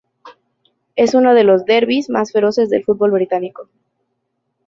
Es 0.95 1.13
uno 1.13 1.35
de 1.35 1.43
los 1.43 1.65
derbis 1.65 2.09
más 2.09 2.31
feroces 2.31 2.71
del 2.71 2.83
fútbol 2.83 3.11
británico. 3.11 3.69